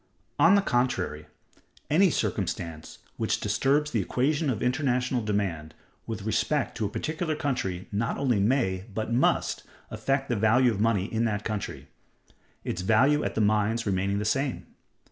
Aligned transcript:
On 0.39 0.55
the 0.55 0.63
contrary, 0.63 1.27
any 1.87 2.09
circumstance 2.09 2.97
which 3.17 3.39
disturbs 3.39 3.91
the 3.91 4.01
equation 4.01 4.49
of 4.49 4.63
international 4.63 5.21
demand 5.23 5.75
with 6.07 6.23
respect 6.23 6.75
to 6.77 6.87
a 6.87 6.89
particular 6.89 7.35
country 7.35 7.87
not 7.91 8.17
only 8.17 8.39
may, 8.39 8.85
but 8.91 9.13
must, 9.13 9.61
affect 9.91 10.27
the 10.27 10.35
value 10.35 10.71
of 10.71 10.81
money 10.81 11.05
in 11.05 11.25
that 11.25 11.45
country—its 11.45 12.81
value 12.81 13.23
at 13.23 13.35
the 13.35 13.41
mines 13.41 13.85
remaining 13.85 14.17
the 14.17 14.25
same. 14.25 14.65